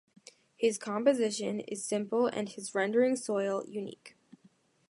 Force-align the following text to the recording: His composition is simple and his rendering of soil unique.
His 0.57 0.79
composition 0.79 1.59
is 1.59 1.85
simple 1.85 2.25
and 2.25 2.49
his 2.49 2.73
rendering 2.73 3.11
of 3.13 3.19
soil 3.19 3.63
unique. 3.67 4.15